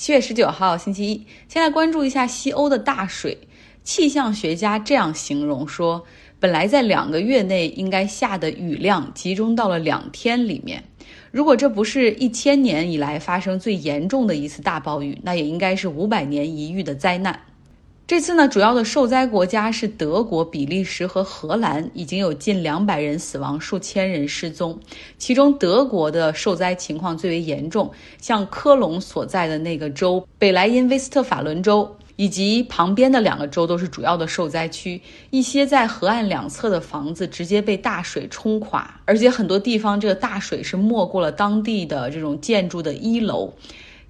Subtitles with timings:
[0.00, 3.36] 七月十九号，星期一，先来关注一下西欧的大水。
[3.84, 6.06] 气象学家这样形容说，
[6.38, 10.84] 本来在两个月内应该下的雨量集中到了两天里面。
[11.30, 17.38] 如果这不是一千年以来发生最严重的一次大暴雨，那也应该是五百年一遇的灾难。
[18.10, 24.76] 这次呢，主要的受灾国家是德国、比利时和荷兰，已经有近两百人死亡，数千人失踪。
[25.16, 27.88] 其中，德国的受灾情况最为严重，
[28.20, 35.00] 像科隆所在的那个州北莱茵威斯特法伦州，以及旁边的两个州都是主要的受灾区。
[35.30, 43.52] 一些在河岸两侧的房子直接被大水冲垮，而且很多地方这个大水是没过了当地的这种建筑的一楼。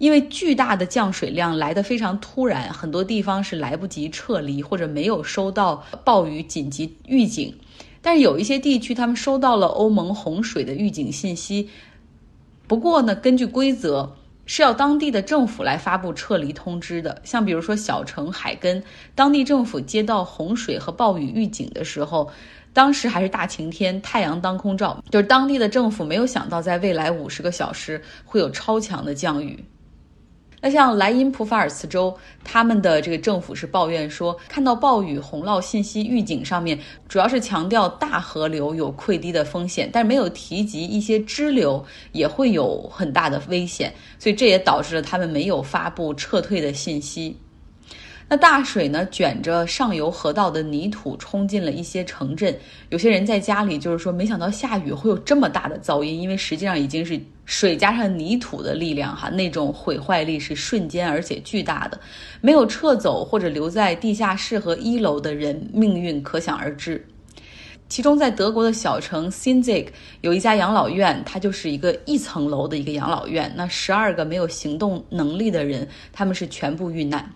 [0.01, 7.55] 因为巨大的降水量来得非常突然，很多地方是来不及撤离或者没有收到暴雨紧急预警，
[8.01, 11.69] 但是有一些地区他们收到了欧盟洪水的预警信息。
[12.67, 17.21] 不过呢，根据规则是要当地的政府来发布撤离通知的。
[17.23, 18.83] 像比如说小城海根，
[19.15, 22.31] 当地政府接到洪水和暴雨预警的时候，
[22.73, 29.63] 当时还是大晴天，太阳当空照，就是当地的政府没有想到在未来五十个小时会有超强的降雨。
[30.61, 47.37] 那像莱茵普法尔茨州，他们的这个政府是抱怨说，看到暴雨洪涝信息预警上面，主要是强调大河流有溃堤的风险，但是没有提及一些支流也会有很大的危险，所以这也导致了他们没有发布撤退的信息。
[48.33, 52.57] 那大水呢，卷着上游河道的泥土冲进了一些城镇，
[52.91, 62.01] 有些人在家里就是说，没想到下雨会有这么大的噪音，因为实际上已经是水加上泥土的力量哈，那种毁坏力是瞬间而且巨大的。
[62.41, 67.05] 没有撤走或者留在地下室和一楼的人，命运可想而知。
[67.89, 69.89] 其中，在德国的小城 Sinzig
[70.21, 77.29] 有一家养老院，它就是一个一层楼的一个养老院，那十二个没有行动能力的人，他们是全部遇难。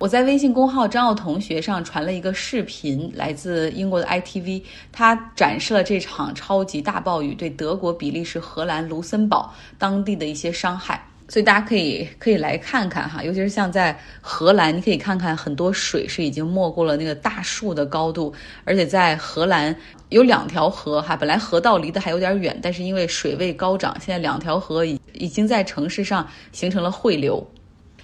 [0.00, 18.32] 我在微信公号张奥同学上传了一个视频，来自英国的 ITV，它展示了这场超级大暴雨对德国、比利时、荷兰、卢森堡当地的一些伤害，所以大家可以可以来看看哈，尤其是像在荷兰，你可以看看很多水是已经没过了那个大树的高度，
[18.64, 19.76] 而且在荷兰
[20.08, 27.46] 有两条河哈，本来河道离得还有点远，但是因为水位高涨，现在两条河已已经在城市上形成了汇流。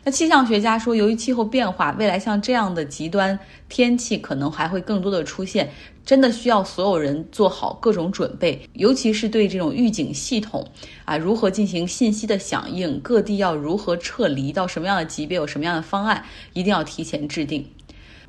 [0.06, 3.37] 那气象学家说，由于气候变化，未来像这样的极端
[3.69, 5.69] 天气可能还会更多的出现，
[6.05, 10.65] 真的需要所有人做好各种准备，尤其是对这种预警系统
[11.05, 17.66] 啊，如何进行信息的响应，各地要如何撤离，到什么样的级别有什么样的方案，一定要提前制定。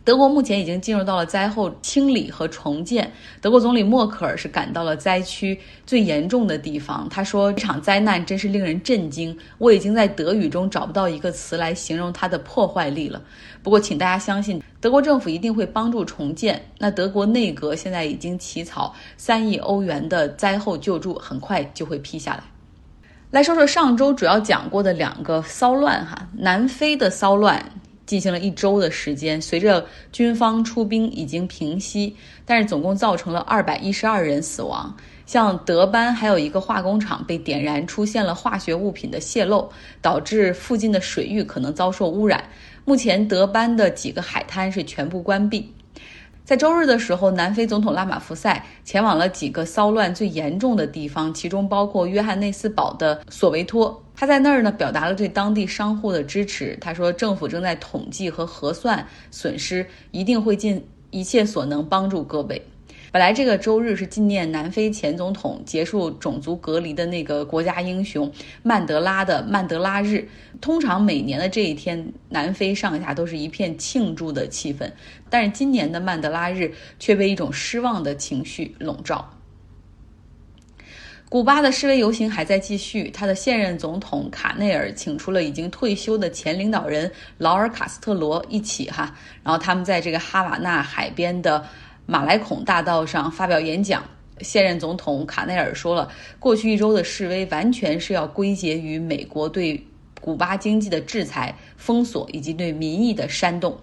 [0.07, 3.11] 德国目前已经进入到了灾后清理和重建。
[3.41, 7.05] 德国总理默克尔是赶到了灾区最严重的地方。
[7.09, 13.21] 他说：“这场灾难真是令人震惊，我已经在德语中找不到一个词来形容它的破坏力了。”
[13.61, 16.63] 不过，请大家相信，德国政府一定会帮助重建。
[16.77, 22.43] 那德国内阁现在已经起草三亿欧元的灾后救助，很快就会批下来。
[23.31, 27.61] 来说说上周主要讲过的两个骚乱哈，南非的骚乱。
[28.07, 34.91] 进行了一周的时间，随着军方出兵已经平息，但是总共造成了二百一十二人死亡。
[35.27, 39.69] 像德班还有一个化工厂被点燃，出现了化学物品的泄漏，
[40.01, 42.41] 导致附近的水域可能遭受污染。
[42.85, 45.69] 目前德班的几个海滩是全部关闭。
[46.45, 54.01] 在周日的时候，南非总统拉马福塞前往了几个骚乱最严重的地方，其中包括约翰内斯堡的索维托。
[54.19, 56.75] 他在那儿呢，表达了对当地商户的支持。
[56.81, 62.59] 他说，政府正在统计和核算损失，一定会尽一切所能帮助各位。
[63.11, 68.29] 本来这个周日是纪念南非前总统结束种族隔离的那个国家英雄
[68.63, 70.27] 曼德拉的曼德拉日。
[70.59, 74.91] 通常每年的这一天，南非上下都是一片庆祝的气氛，
[75.29, 79.36] 但是今年的曼德拉日却被一种失望的情绪笼罩。
[81.29, 89.13] 古巴的示威游行还在继续，他的现任总统卡内尔请出了已经退休的前领导人劳尔卡斯特罗一起哈，
[89.43, 91.63] 然后他们在这个哈瓦那海边的。
[92.09, 94.01] 马来孔大道上发表演讲，
[94.39, 96.09] 现任总统卡内尔说了，
[96.39, 99.85] 过去一周的示威完全是要归结于美国对
[100.21, 103.77] 古巴经济的制裁、封锁以及对民意的煽动。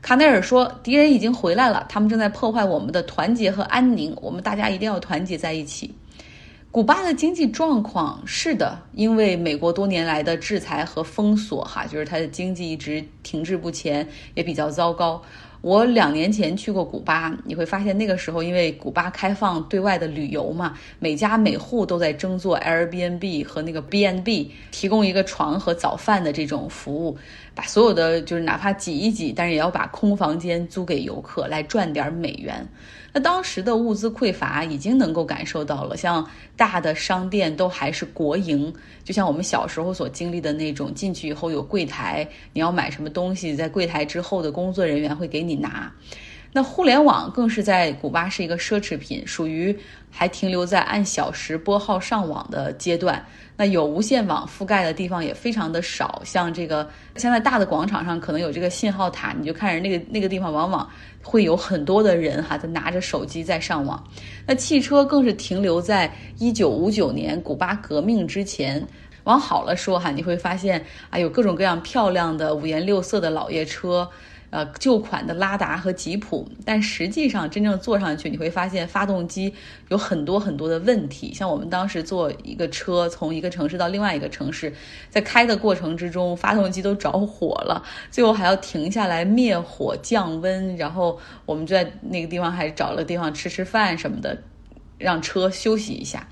[0.00, 5.94] 卡内尔说，敌人已经回来了，他们正在破坏我们的团结和安宁，我们大家一定要团结在一起。
[6.72, 15.20] 古巴的经济状况是的，因为美国多年来的制裁和封锁，哈，就是它的经济一直停滞不前，也比较糟糕。
[15.62, 27.18] 我两年前去过古巴，你会发现那个时候因为古巴开放对外的旅游嘛，每家每户都在争做 Airbnb 和那个 B&B，提供一个床和早饭的这种服务，
[27.52, 32.64] 把所有的就是哪怕挤一挤，但是也要把空房间租给游客来赚点美元。
[33.12, 36.24] 那当时的物资匮乏已经能够感受到了，像
[36.56, 38.72] 大的商店都还是国营，
[39.02, 45.92] 就像我们小时候所经历的那种，进去以后有柜台，你要买什么东西，在柜台之后的工作人员会给你拿。
[46.52, 49.76] 那互联网更是在古巴是一个奢侈品，属于
[50.10, 53.24] 还停留在按小时拨号上网的阶段。
[53.56, 60.88] 那有无线网覆盖的地方也非常的少，像这个现在大的广场上可能有这个信号塔，你就看着那个那个地方往往
[61.22, 64.02] 会有很多的人哈，他拿着手机在上网。
[64.44, 68.84] 那汽车更是停留在一九五九年古巴革命之前。
[69.24, 74.08] 往好了说哈，你会发现啊，有各种各样漂亮的五颜六色的老爷车。
[74.50, 79.54] 呃，旧款的拉达和吉普，但实际上真正坐上去，你会发现发动机
[79.90, 81.32] 有很多很多的问题。
[81.32, 84.72] 像我们当时坐一个车从一个城市到另外一个城市，
[85.08, 91.16] 在开的过程之中，发动机都着火了，最后还要停下来灭火降温，然后
[91.46, 94.42] 我们就在那个地方还找了地方吃吃饭什么的，
[94.98, 96.28] 让车休息一下。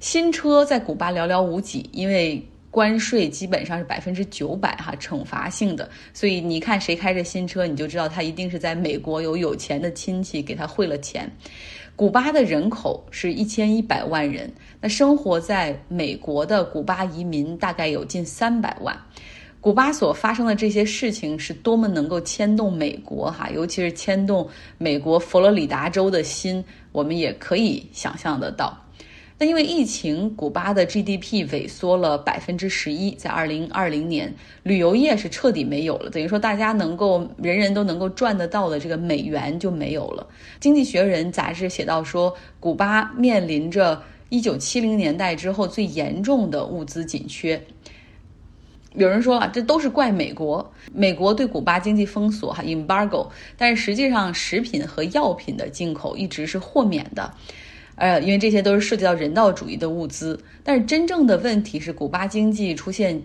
[0.00, 2.46] 新车在古巴寥寥无几，因为。
[2.74, 11.30] 关税基本上是百分之九百哈，惩罚性的，所以你看谁开着新车，你就知道他一定是在美国有有钱的亲戚给他汇了钱。
[11.94, 18.98] 古巴的人口是一千一百万人，那生活在美国的古巴移民大概有近三百万。
[19.60, 24.48] 古巴所发生的这些事情是多么能够牵动美国哈，尤其是牵动
[24.78, 28.83] 美国佛罗里达州的心，我们也可以想象得到。
[29.36, 34.32] 那因为疫情，古巴的 GDP 萎缩了百分之十一，在二零二零年，
[34.62, 40.24] 旅游业是彻底没有了，等于说大家能够人人都能够赚得到的这个美元就没有了。
[40.60, 47.60] 经济学人杂志写到说，古巴面临着一九七零年代之后最严重的物资紧缺。
[48.94, 53.26] 有人说了，这都是怪美国，美国对古巴经济封锁哈 embargo，
[53.58, 57.34] 但实际上食品和药品的进口一直是豁免的。
[57.96, 63.20] 呃，因为这些都是涉及到人道主义的物资，但是真正的问题是，古巴经济出现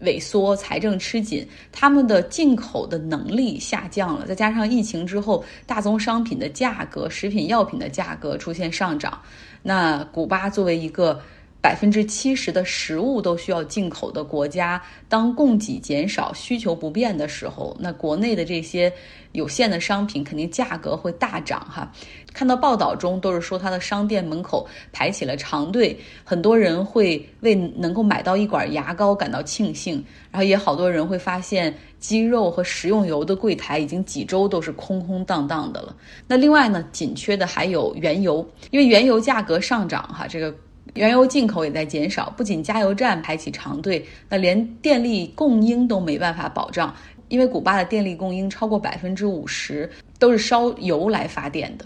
[0.00, 9.20] 萎缩，财政吃紧，他们的进口的能力下降了，再加上疫情之后，大宗商品的价格、食品药品的价格出现上涨，
[9.62, 11.20] 那古巴作为一个。
[11.64, 14.78] 百分之七十的食物都需要进口的国家，
[15.08, 18.92] 当供给减少、需求不变的时候，那国内的这些
[19.32, 21.90] 有限的商品肯定价格会大涨哈。
[22.34, 35.96] 看到报道中都是说，他的商店门口排起了长队，很多人会为能够买到一管牙膏感到庆幸，然后也好多人会发现鸡肉和食用油的柜台已经几周都是空空荡荡的了。
[36.28, 40.54] 那另外呢，紧缺的还有原油，因为原油价格上涨哈，这个。
[40.94, 46.94] 原油进口也在减少，不仅加油站排起长队，那连电力供应都没办法保障，
[47.28, 51.84] 因为古巴的电力供应超过百分之五十都是烧油来发电的。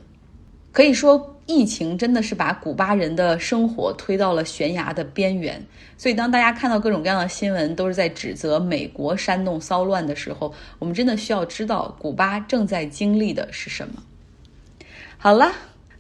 [0.70, 5.60] 可以说，疫情真的是把古巴人的生活推到了悬崖的边缘。
[5.96, 13.94] 所以，当大家看到各种各样的新闻都是在指责美国煽动骚乱的时候，我们真的需要知道古巴正在经历的是什么。
[15.16, 15.50] 好了。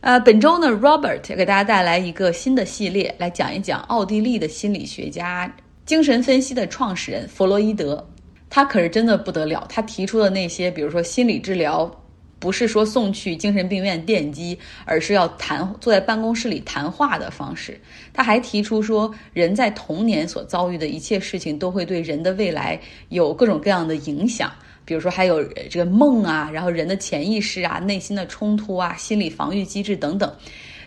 [0.00, 5.52] 呃，本周呢，Robert 要给大家带来一个新的系列，来讲一讲奥地利的心理学家、
[5.86, 8.08] 精神分析的创始人弗洛伊德。
[8.48, 11.90] 他可是真的不得了，他提出的那些，比如说心理治疗，
[12.38, 17.78] 不是说送去精神病院电击，而是要谈坐在办公室里谈话的方式。
[18.14, 24.52] 他还提出说，人在童年所遭遇的一切事情，都会对人的未来有各种各样的影响。
[24.88, 30.34] 比如说，还有这个梦啊，然后人的潜意识啊、内心的冲突啊、心理防御机制等等。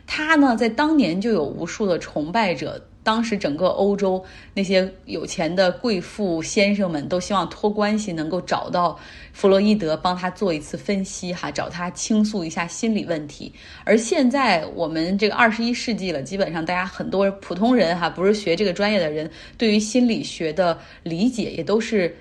[0.07, 2.83] 他呢，在当年就有无数的崇拜者。
[3.03, 8.99] 当时整个欧洲那些有钱的贵妇先生们都希望托关系能够找到
[9.33, 13.51] 弗洛伊德，帮他做一次分析，哈，找他倾诉一下心理问题。
[13.85, 22.15] 而现在我们这个二十一世纪了，基本上大家很多普通人哈，不是学这个专业的人，对于心理学的理解也都是。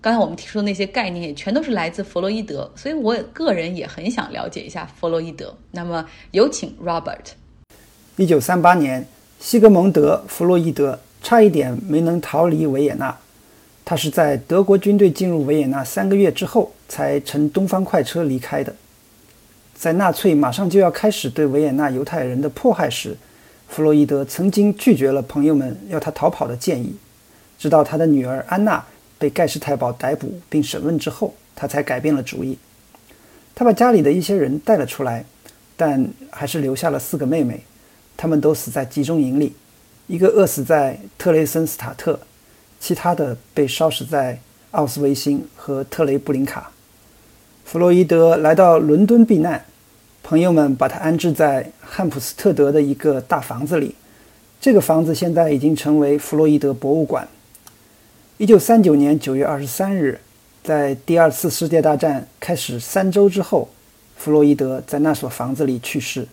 [0.00, 5.52] 刚才我们提出的那些概念也全都是来自弗洛伊德，所以我个人也很想了解一下弗洛伊德。
[5.72, 7.32] 那么有请 Robert。
[8.14, 9.04] 一九三八年，
[9.40, 13.16] 西格蒙德·弗洛伊德差一点没能逃离维也纳。
[13.84, 18.72] 他是在德国军队进入维也纳三个月之后才乘东方快车离开的。
[19.74, 23.16] 在纳粹马上就要开始对维也纳犹太人的迫害时，
[23.66, 26.94] 弗洛伊德曾经拒绝了朋友们要他逃跑的建议，
[27.58, 28.84] 直到他的女儿安娜。
[29.18, 32.56] 被盖世太保逮捕并审问之后，他才改变了主意。
[33.54, 35.24] 他把家里的一些人带了出来，
[35.76, 37.60] 但还是留下了四个妹妹，
[38.16, 39.52] 他们都死在集中营里，
[40.06, 42.20] 一个饿死在特雷森斯塔特，
[42.78, 44.38] 其他的被烧死在
[44.70, 46.70] 奥斯维辛和特雷布林卡。
[47.64, 49.64] 弗洛伊德来到伦敦避难，
[50.22, 53.94] 朋友们把他安置在汉普斯特德的一个大房子里，
[54.60, 57.26] 这个房子现在已经成为弗洛伊德博物馆。
[58.38, 60.20] 一九三九年九月二十三日。
[60.62, 63.68] 在第二次世界大战开始三周之后，
[64.16, 66.24] 弗洛伊德在那所房子里去世。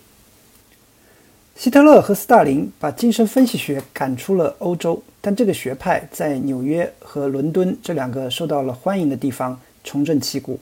[1.56, 10.60] 希特勒和斯大林把精神分析学赶出了欧洲，但这个学派在纽约和伦敦这两个受到了欢迎的地方重振旗鼓。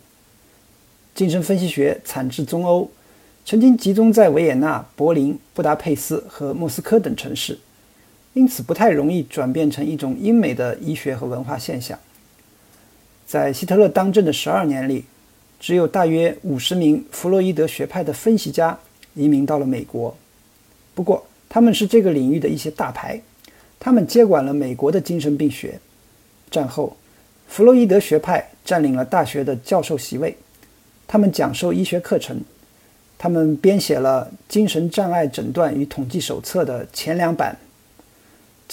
[1.14, 2.90] 精神分析学产自中欧，
[3.44, 7.58] 曾经集中在维也纳、柏林、布达佩斯和莫斯科等城市，
[8.34, 11.98] 因此不太容易转变成一种英美的医学和文化现象。
[13.26, 15.04] 在希特勒当政的十二年里，
[15.58, 18.78] 只有大约五十名弗洛伊德学派的分析家
[19.14, 20.14] 移民到了美国。
[20.94, 23.20] 不过，他们是这个领域的一些大牌，
[23.78, 25.78] 他们接管了美国的精神病学。
[26.50, 26.96] 战后，
[27.48, 30.36] 弗洛伊德学派占领了大学的教授席位，
[31.06, 32.40] 他们讲授医学课程，
[33.16, 37.56] 他们编写了《精神障碍诊断与统计手册》的前两版。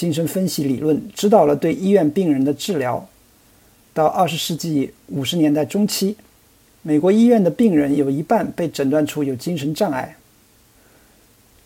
[0.02, 3.08] 精神分析理论指导了对医院病人的治疗。
[3.94, 6.16] 到二十世纪五十年代中期，
[6.82, 10.18] 美国医院的病人有一半被诊断出有精神障碍。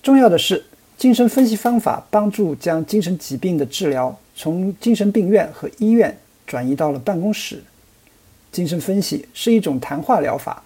[0.03, 0.65] 重要的是，
[0.97, 7.63] 精神分析方法帮助将精神疾病的治疗从精神病院和医院转移到了办公室。
[8.51, 10.61] 精神分析是一种谈话疗法，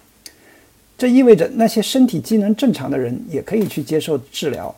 [0.98, 4.74] 这意味着那些身体机能正常的人也可以去接受治疗。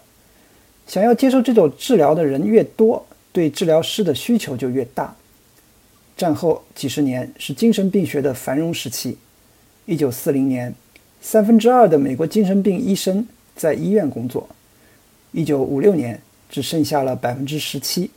[0.93, 5.17] 想要接受这种治疗的人越多，对治疗师的需求就越大。
[6.19, 9.17] 战后几十年是精神病学的繁荣时期。
[9.87, 10.75] 一九四零年，
[11.23, 14.47] 三分之二的美国精神病医生在医院工作；
[15.31, 16.21] 一九五六年，
[16.51, 18.11] 只剩下了百分之十七；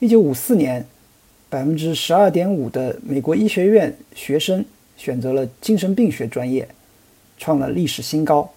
[0.00, 0.84] 一九五四年，
[1.48, 4.64] 百分之十二点五的美国医学院学生
[4.96, 6.68] 选择了精神病学专业，
[7.38, 8.52] 创了历史新高。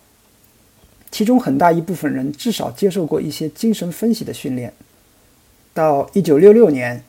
[1.11, 4.73] 其中很大一部分人至少接受过一些精神分析的训练。
[5.73, 7.03] 到一九六六年。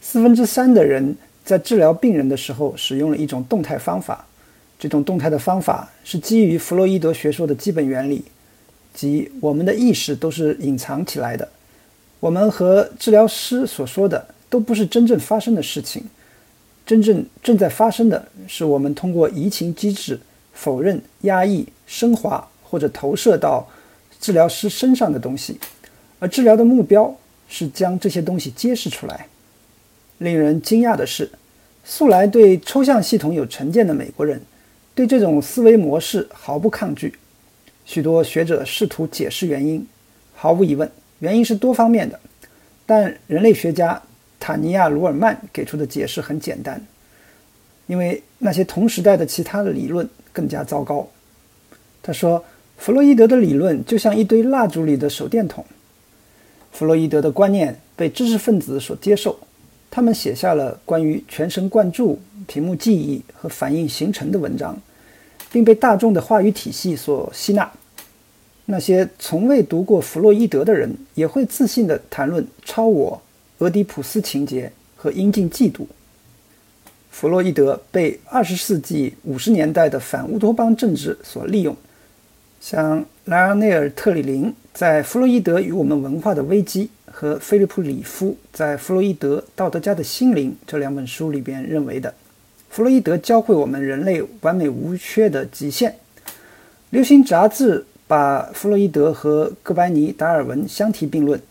[0.00, 4.24] 四分之三的人在治疗病人的时候使用了一种动态方法，
[4.78, 8.24] 这种动态的方法是基于弗洛伊德学说的基本原理，
[8.94, 11.48] 即我们的意识都是隐藏起来的，
[12.20, 16.04] 我们和治疗师所说的都不是真正发生的事情，
[16.86, 20.18] 真正正在发生的是我们通过移情机制
[20.52, 23.66] 否认、压抑、升华或者投射到
[24.20, 25.58] 治疗师身上的东西，
[26.18, 27.16] 而治疗的目标
[27.48, 29.26] 是将这些东西揭示出来。
[30.18, 31.30] 令人惊讶的是，
[31.84, 34.42] 素来对抽象系统有成见的美国人，
[34.94, 37.14] 对这种思维模式毫不抗拒。
[37.86, 39.86] 许多学者试图解释原因，
[40.34, 42.18] 毫无疑问，原因是多方面的。
[42.84, 44.02] 但人类学家
[44.40, 46.84] 塔尼亚·鲁尔曼给出的解释很简单：
[47.86, 51.08] 因为那些同时代的其他的理论更加糟糕。
[52.02, 52.44] 他说，
[52.78, 55.64] 弗洛伊德的理论就像一堆蜡烛里的手电筒。
[56.72, 59.38] 弗洛伊德的观念被知识分子所接受。
[59.90, 64.80] 他们写下了关于全神贯注、屏幕记忆和反应形成的文章，
[65.50, 67.70] 并被大众的话语体系所吸纳。
[68.66, 73.20] 那些从未读过弗洛伊德的人也会自信地谈论超我、
[73.58, 75.86] 俄狄浦斯情节和阴茎嫉妒。
[77.10, 81.74] 弗洛伊德被二十世纪五十年代的反乌托邦政治所利用，
[82.60, 86.84] 像莱昂内尔·特里林在《弗洛伊德与我们文化的危机》。
[87.10, 92.14] 和菲利普·里夫在《弗洛伊德道德家的心灵》这两本书里边认为的，
[92.70, 95.96] 弗洛伊德教会我们人类完美无缺的极限。
[96.90, 101.40] 流行杂志把弗洛伊德和哥白尼、达尔文相提并论。《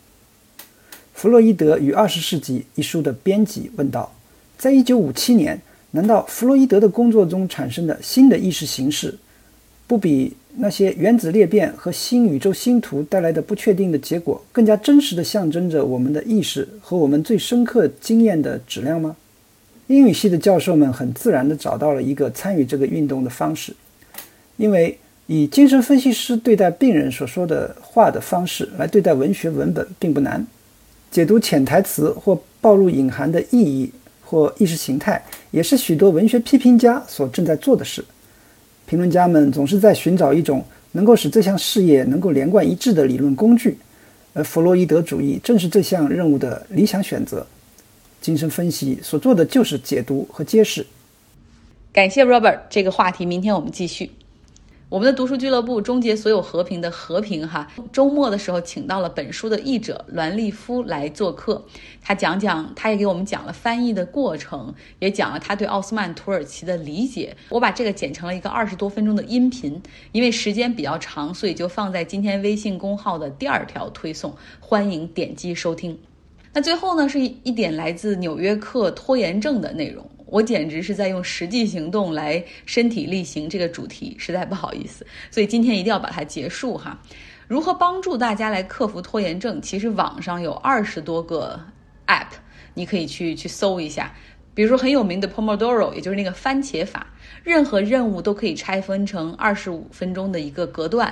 [1.14, 4.16] 弗洛伊德与二十世纪》一书的编辑问道
[4.58, 5.60] ：“在一九五七年，
[5.92, 9.18] 难道弗洛伊德的工作中产生的新的意识形式，
[9.86, 19.16] 不比？”那些原子裂变和新宇宙星图带来的不确定的结果，更加真实的象征着我们的意识和我们最深刻经验的质量吗？
[19.86, 23.72] 英语系的教授们很自然地找到了一个参与这个运动的方式，
[24.58, 24.98] 因为
[25.28, 30.46] 以精神分析师对待病人所说的话的方式来对待文学文本并不难。
[31.12, 33.90] 解读潜台词或暴露隐含的意义
[34.26, 38.04] 或意识形态，也是许多文学批评家所正在做的事。
[38.88, 40.64] 评论家们总是在寻找一种
[40.94, 43.78] 能够使这项事业能够连贯一致的理论工具，
[44.34, 47.46] 而弗洛伊德主义正是这项任务的理想选择。
[48.22, 50.86] 精神分析所做的就是解读和揭示。
[51.92, 54.10] 感谢 Robert，这个话题明天我们继续。
[54.90, 61.62] 我们的读书俱乐部终结所有和平的和平哈，周末的时候请到了本书的译者栾立夫来做客，
[62.02, 67.36] 他讲讲，他也给我们讲了翻译的过程，也讲了他对奥斯曼土耳其的理解。
[67.50, 69.82] 我把这个剪成了一个二十多分钟的音频，
[70.14, 76.00] 因为时间比较长，所以就放在今天微信公号的第二条推送，欢迎点击收听。
[76.54, 80.10] 那最后呢，是一点来自《纽约客》拖延症的内容。
[80.28, 87.00] 我简直是在用实际行动来身体力行这个主题，实在不好意思，所以今天一定要把它结束哈。
[87.48, 89.62] 如何帮助大家来克服拖延症？
[89.62, 91.58] 其实网上有二十多个
[92.08, 92.28] app，
[92.74, 94.14] 你可以去去搜一下。
[94.54, 97.08] 比如说很有名的 Pomodoro，也就是那个番茄法，
[97.44, 101.08] 任何任务都可以拆分成二十五分钟的一个隔断，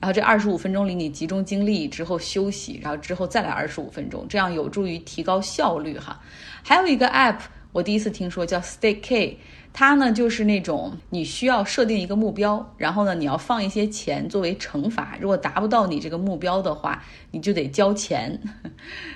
[0.00, 6.20] 然后这二十五分钟里你集中精力之后休息，然后之后再来二十五分钟，这样有助于提高效率哈。
[6.64, 7.38] 还有一个 app。
[7.76, 9.38] 我第一次听说叫 Stay K，
[9.74, 18.40] 它呢就是那种你需要设定一个目标，然后呢你要放一些钱作为惩罚，如果达不到你这个目标的话，你就得交钱。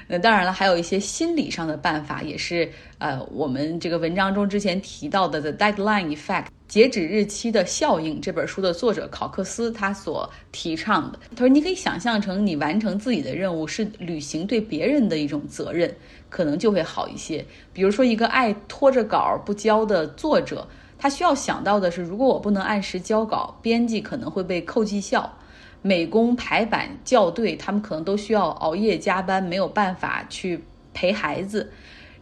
[0.06, 6.48] 那 当然了，还有一些心理上的办法，也是呃我们这个文章中之前提到的 The Deadline Effect。
[6.68, 15.92] 截止日期的效应这本书的作者考克斯他所提倡的，他说你可以想象成你完成自己的任务是履行对别人的一种责任，
[16.30, 17.44] 可能就会好一些。
[17.74, 25.28] 比如说一个爱拖着稿不交的作者，他需要想到的是，如果我不能按时交稿，编辑可能会被扣绩效；
[25.82, 31.70] 美工排版校对，他们可能都需要熬夜加班，没有办法去陪孩子。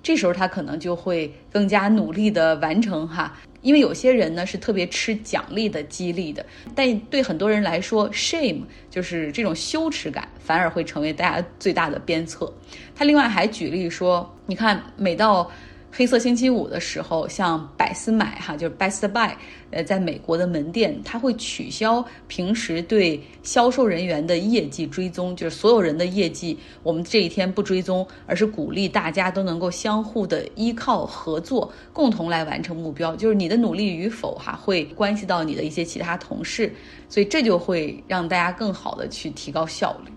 [0.02, 3.36] 这时候他可能就会更加努力的完成哈。
[3.60, 12.52] 因为有些人呢是特别吃奖励的激励的，但对很多人来说，shame 就是这种羞耻感，反而会成为大家最大的鞭策。
[12.94, 15.50] 他另外还举例说，你看每到。
[15.90, 19.32] 黑色星期五的时候，像百思买哈，就是 Best Buy，
[19.70, 33.16] 呃，在美国的门店，它会取消平时对销售人员的业绩追踪，就是所有人的业绩，我们这一天不追踪，而是鼓励大家都能够相互的依靠合作，共同来完成目标。
[33.16, 36.72] 就是你的努力与否哈，会关系到你的一些其他同事，
[37.08, 40.12] 所以这就会让大家更好的去提高效率。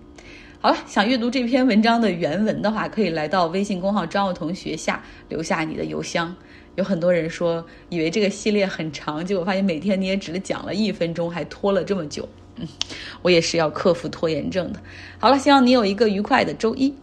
[0.63, 6.35] 好了，想阅读这篇文章的原文的话，可以来到微信公号张奥同学下留下你的邮箱。
[6.75, 12.29] 有很多人说以为这个系列很长，结果发现每天你也只讲了一分钟，还拖了这么久。
[12.57, 12.67] 嗯，
[13.23, 14.79] 我也是要克服拖延症的。
[15.17, 16.93] 好了，希望你有一个愉快的周一。